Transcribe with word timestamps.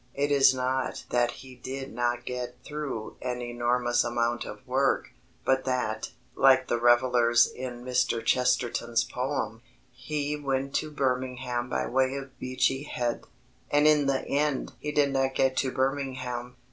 It 0.15 0.31
is 0.31 0.51
not 0.51 1.05
that 1.11 1.29
he 1.29 1.53
did 1.53 1.93
not 1.93 2.25
get 2.25 2.55
through 2.65 3.17
an 3.21 3.39
enormous 3.39 4.03
amount 4.03 4.45
of 4.45 4.67
work, 4.67 5.11
but 5.45 5.63
that, 5.65 6.09
like 6.33 6.67
the 6.67 6.79
revellers 6.79 7.45
in 7.45 7.85
Mr. 7.85 8.25
Chesterton's 8.25 9.03
poem, 9.03 9.61
he 9.91 10.35
"went 10.35 10.73
to 10.77 10.89
Birmingham 10.89 11.69
by 11.69 11.85
way 11.85 12.15
of 12.15 12.39
Beachy 12.39 12.81
Head," 12.81 13.25
and 13.69 13.85
in 13.87 14.07
the 14.07 14.21
end 14.27 14.73
he 14.79 14.91
did 14.91 15.13
not 15.13 15.35
get 15.35 15.55
to 15.57 15.71
Birmingham. 15.71 16.57